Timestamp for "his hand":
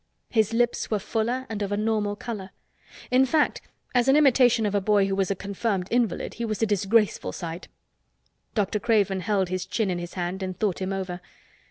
9.99-10.41